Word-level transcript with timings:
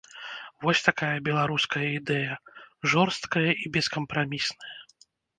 Вось 0.63 0.79
такая 0.85 1.17
беларуская 1.27 1.83
ідэя, 1.97 2.37
жорсткая 2.93 3.43
і 3.65 3.71
бескампрамісная. 3.75 4.73